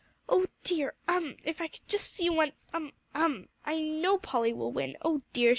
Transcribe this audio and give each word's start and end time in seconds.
"Oh 0.27 0.47
dear 0.63 0.95
um! 1.07 1.37
if 1.43 1.61
I 1.61 1.67
could 1.67 1.87
just 1.87 2.11
see 2.11 2.27
once; 2.27 2.67
um 2.73 2.91
um! 3.13 3.49
I 3.67 3.79
know 3.81 4.17
Polly 4.17 4.51
will 4.51 4.71
win; 4.71 4.97
oh 5.03 5.21
dear! 5.31 5.49